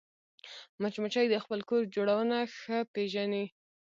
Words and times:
مچمچۍ 0.81 1.25
د 1.31 1.35
خپل 1.43 1.59
کور 1.69 1.81
جوړونه 1.95 2.37
ښه 2.57 2.77
پېژني 2.93 3.45